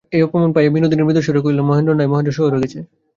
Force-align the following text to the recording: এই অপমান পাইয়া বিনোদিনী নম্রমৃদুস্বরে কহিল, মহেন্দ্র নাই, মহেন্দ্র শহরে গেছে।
এই 0.11 0.21
অপমান 0.23 0.49
পাইয়া 0.55 0.73
বিনোদিনী 0.75 0.99
নম্রমৃদুস্বরে 0.99 1.39
কহিল, 1.43 1.59
মহেন্দ্র 1.61 1.93
নাই, 1.93 2.07
মহেন্দ্র 2.07 2.37
শহরে 2.37 2.57
গেছে। 2.63 2.79